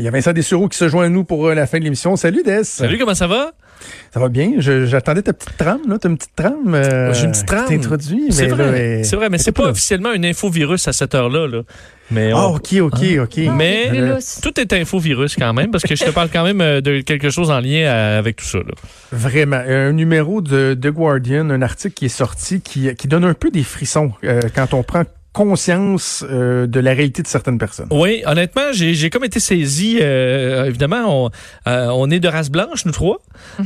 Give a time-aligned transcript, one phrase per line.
[0.00, 1.84] Il y a Vincent Dessureau qui se joint à nous pour euh, la fin de
[1.84, 2.16] l'émission.
[2.16, 2.64] Salut Des.
[2.64, 3.52] Salut, comment ça va?
[4.14, 4.52] Ça va bien.
[4.58, 5.98] J'attendais ta petite trame, là.
[5.98, 6.74] T'as une petite trame.
[6.74, 7.66] euh, J'ai une petite trame.
[7.66, 9.70] qui t'introduit, C'est mais vrai, c'est vrai, mais c'est est pas là.
[9.70, 11.46] officiellement une infovirus à cette heure-là.
[11.48, 11.62] Là.
[12.10, 13.38] Mais, Ah, on- ok, ok, ok.
[13.54, 16.80] mais plus tout est infovirus quand même, parce que je te parle quand même euh,
[16.80, 18.58] de quelque chose en lien avec tout ça.
[18.58, 18.72] là.
[19.12, 19.62] Vraiment.
[19.66, 23.50] Un numéro de The Guardian, un article qui est sorti qui, qui donne un peu
[23.50, 27.86] des frissons euh, quand on prend conscience euh, de la réalité de certaines personnes.
[27.90, 29.98] Oui, honnêtement, j'ai comme été saisi.
[30.00, 31.30] euh, évidemment, on,
[31.68, 33.18] euh, on est de race blanche, nous trois.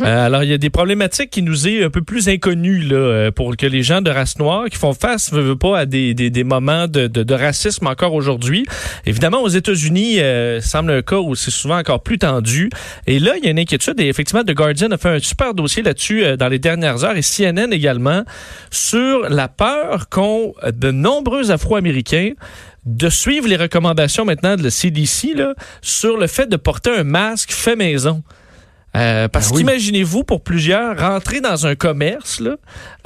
[0.00, 3.30] Euh, alors, il y a des problématiques qui nous est un peu plus inconnues là,
[3.30, 6.14] pour que les gens de race noire qui font face, veut, veut pas, à des,
[6.14, 8.64] des, des moments de, de, de racisme encore aujourd'hui.
[9.06, 12.70] Évidemment, aux États-Unis, euh, semble un cas où c'est souvent encore plus tendu.
[13.06, 14.00] Et là, il y a une inquiétude.
[14.00, 17.16] Et effectivement, The Guardian a fait un super dossier là-dessus euh, dans les dernières heures
[17.16, 18.24] et CNN également
[18.70, 22.32] sur la peur qu'ont de nombreux Afro-Américains
[22.86, 25.36] de suivre les recommandations maintenant de la CDC
[25.82, 28.22] sur le fait de porter un masque fait maison.
[28.96, 29.58] Euh, parce oui.
[29.58, 32.56] qu'imaginez-vous, pour plusieurs, rentrer dans un commerce, là,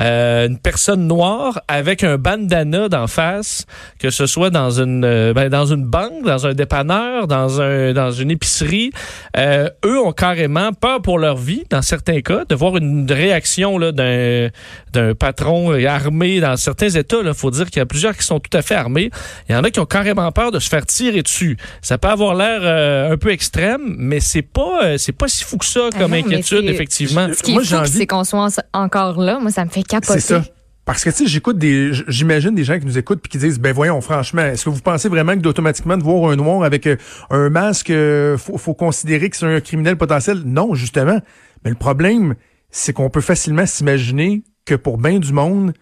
[0.01, 3.67] euh, une personne noire avec un bandana d'en face,
[3.99, 7.93] que ce soit dans une euh, ben, dans une banque, dans un dépanneur, dans un
[7.93, 8.93] dans une épicerie,
[9.37, 13.77] euh, eux ont carrément peur pour leur vie, dans certains cas, de voir une réaction
[13.77, 14.49] là, d'un
[14.93, 17.19] d'un patron armé dans certains États.
[17.23, 19.11] Il faut dire qu'il y a plusieurs qui sont tout à fait armés.
[19.49, 21.59] Il y en a qui ont carrément peur de se faire tirer dessus.
[21.83, 25.59] Ça peut avoir l'air euh, un peu extrême, mais c'est pas c'est pas si fou
[25.59, 27.29] que ça Ah comme non, inquiétude, effectivement.
[27.33, 29.39] Ce qui Moi, est fou, c'est qu'on soit en- encore là.
[29.41, 30.21] Moi, ça me fait capoter.
[30.21, 30.45] C'est ça.
[30.85, 33.59] Parce que, tu sais, j'écoute des, j'imagine des gens qui nous écoutent puis qui disent,
[33.59, 36.87] ben voyons, franchement, est-ce que vous pensez vraiment que d'automatiquement de voir un noir avec
[36.87, 36.97] euh,
[37.31, 40.43] un masque, euh, faut, faut considérer que c'est un criminel potentiel?
[40.45, 41.19] Non, justement.
[41.65, 42.35] Mais le problème,
[42.71, 45.73] c'est qu'on peut facilement s'imaginer que pour bien du monde,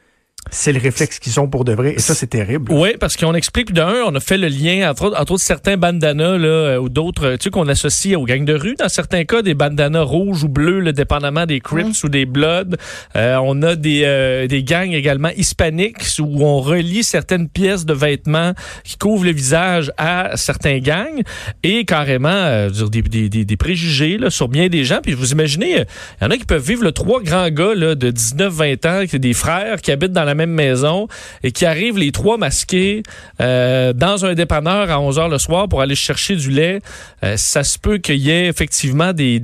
[0.51, 1.95] c'est le réflexe qu'ils ont pour de vrai.
[1.95, 2.71] Et ça, c'est terrible.
[2.73, 5.77] Oui, parce qu'on explique d'un, on a fait le lien entre autres, entre autres certains
[5.77, 8.75] bandanas là, euh, ou d'autres, euh, tu sais, qu'on associe aux gangs de rue.
[8.75, 12.77] Dans certains cas, des bandanas rouges ou bleus, là, dépendamment des Crips ou des Bloods.
[13.17, 17.95] Euh, on a des, euh, des gangs également hispaniques où on relie certaines pièces de
[17.95, 18.53] vêtements
[18.85, 21.23] qui couvrent le visage à certains gangs
[21.63, 24.85] et carrément euh, je veux dire, des, des, des, des préjugés là, sur bien des
[24.85, 25.01] gens.
[25.03, 25.85] Puis vous imaginez, euh,
[26.21, 29.07] il y en a qui peuvent vivre le trois grands gars là, de 19-20 ans,
[29.07, 31.09] qui des frères qui habitent dans la même maison
[31.43, 33.03] et qui arrivent les trois masqués
[33.41, 36.81] euh, dans un dépanneur à 11 heures le soir pour aller chercher du lait.
[37.25, 39.41] Euh, ça se peut qu'il y ait effectivement des,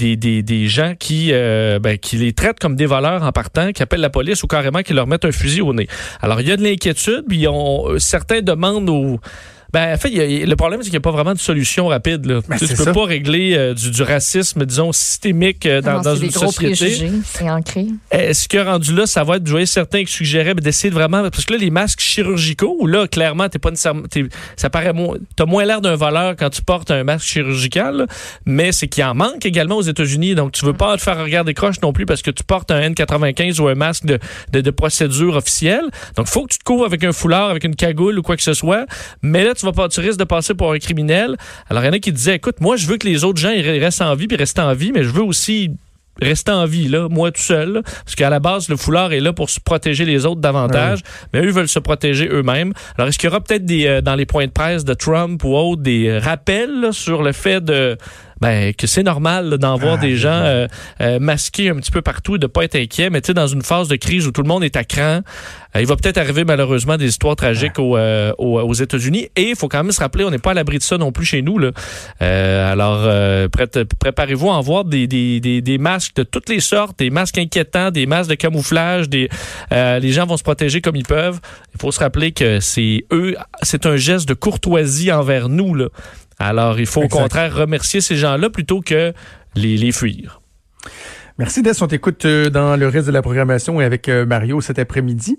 [0.69, 4.11] gens qui, euh, ben, qui les traitent comme des voleurs en partant, qui appellent la
[4.11, 5.89] police ou carrément qui leur mettent un fusil au nez.
[6.21, 9.21] Alors, il y a de l'inquiétude, puis on, certains demandent aux...
[9.73, 11.39] Ben, en fait, il y a- le problème, c'est qu'il n'y a pas vraiment de
[11.39, 12.25] solution rapide.
[12.25, 12.41] Là.
[12.49, 12.93] Ben, tu tu peux ça.
[12.93, 17.11] pas régler euh, du, du racisme, disons, systémique euh, dans, Non, dans c'est une société.
[17.25, 17.87] C'est ancré.
[18.11, 20.95] Est-ce que rendu là, ça va être, je voyais certains qui suggéraient ben, d'essayer de
[20.95, 24.05] vraiment, parce que là, les masques chirurgicaux, là, clairement, t'es pas nécessairement,
[24.57, 28.07] ça paraît moins, t'as moins l'air d'un voleur quand tu portes un masque chirurgical, là,
[28.47, 31.53] mais c'est qu'il en manque également aux États-Unis, donc tu veux pas te faire regarder
[31.55, 34.19] croche non plus parce que tu portes un N95 ou un masque de,
[34.53, 35.85] de, de procédure officielle.
[36.17, 38.43] Donc, faut que tu te couvres avec un foulard, avec une cagoule ou quoi que
[38.43, 38.87] ce soit,
[39.23, 41.37] mais là, tu vas pas, tu risques de passer pour un criminel.
[41.69, 43.51] Alors, il y en a qui disaient, écoute, moi, je veux que les autres gens,
[43.51, 45.71] ils restent en vie puis restent en vie, mais je veux aussi
[46.21, 47.75] rester en vie, là, moi tout seul.
[47.75, 47.83] là.
[47.83, 51.01] parce qu'à la base, le foulard est là pour se protéger les autres davantage,
[51.33, 52.73] mais eux veulent se protéger eux-mêmes.
[52.97, 55.43] Alors, est-ce qu'il y aura peut-être des euh, dans les points de presse de Trump
[55.45, 57.97] ou autres des euh, rappels là, sur le fait de
[58.41, 60.67] ben, que c'est normal d'en voir Ah, des gens euh,
[61.01, 63.47] euh, masqués un petit peu partout et de pas être inquiets, mais tu sais, dans
[63.47, 65.21] une phase de crise où tout le monde est à cran,
[65.75, 69.29] euh, il va peut-être arriver malheureusement des histoires tragiques aux, euh, aux, aux États-Unis.
[69.37, 71.13] Et il faut quand même se rappeler, on n'est pas à l'abri de ça non
[71.13, 71.59] plus chez nous.
[71.59, 71.71] Là.
[72.23, 73.49] Euh, alors, euh,
[73.99, 77.39] préparez-vous à en voir des, des, des, des masques de toutes les sortes, des masques
[77.39, 79.09] inquiétants, des masques de camouflage.
[79.09, 79.29] Des,
[79.73, 81.41] euh, les gens vont se protéger comme ils peuvent.
[81.75, 85.75] Il faut se rappeler que c'est eux, c'est un geste de courtoisie envers nous.
[85.75, 85.89] Là.
[86.39, 87.17] Alors, il faut Exact.
[87.17, 89.13] au contraire remercier ces gens-là plutôt que
[89.55, 90.41] les, les fuir.
[91.39, 94.61] Merci Des, on t'écoute euh, dans le reste de la programmation et avec euh, Mario
[94.61, 95.39] cet après-midi.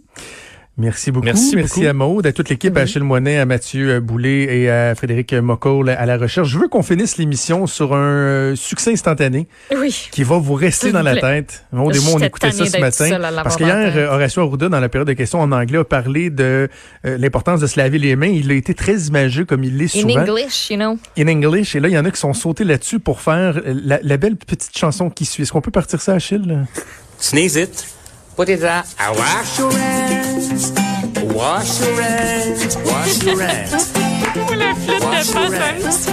[0.80, 1.26] Merci beaucoup.
[1.26, 1.90] Merci Merci, beaucoup.
[1.90, 5.34] à Maude, à toute l'équipe, à Achille Moinet, à Mathieu euh, Boulay et à Frédéric
[5.34, 6.48] Mocoll à la recherche.
[6.48, 9.48] Je veux qu'on finisse l'émission sur un euh, succès instantané
[9.78, 10.08] Oui.
[10.12, 11.66] qui va vous rester dans la tête.
[11.74, 13.10] Maud et moi, on écoutait ça ce matin.
[13.44, 16.70] Parce qu'hier, euh, Horacio Arruda, dans la période de questions en anglais, a parlé de
[17.06, 18.28] euh, l'importance de se laver les mains.
[18.28, 20.22] Il a été très imageux, comme il l'est In souvent.
[20.22, 20.98] English, you know.
[21.18, 21.76] In English.
[21.76, 24.38] Et là, il y en a qui sont sautés là-dessus pour faire la, la belle
[24.38, 25.44] petite chanson qui suit.
[25.44, 26.66] Est-ce qu'on peut partir ça, Achille?
[27.18, 27.86] Sneeze it.
[28.38, 28.86] Put it out.
[28.98, 30.19] I wash your hands.
[31.40, 32.76] Wash your hands.
[32.84, 33.94] Wash your hands.
[35.02, 36.08] Wash your hands.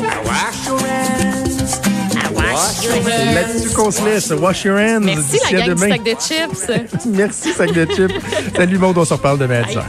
[0.00, 1.80] I wash your hands.
[2.14, 3.34] I wash your C'est hands.
[3.34, 4.30] là-dessus qu'on se laisse.
[4.30, 5.00] Wash your hands.
[5.04, 6.70] Merci la gang du sac de chips.
[7.06, 8.14] Merci, sac de chips.
[8.56, 8.96] Salut, Maud.
[8.98, 9.84] On se reparle demain à 10 heures.